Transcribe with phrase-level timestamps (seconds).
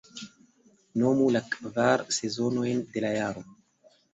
[1.01, 3.49] Nomu la kvar sezonojn de la jaro.